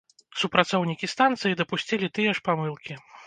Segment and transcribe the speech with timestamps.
[0.43, 3.01] Супрацоўнікі станцыі дапусцілі тыя ж памылкі.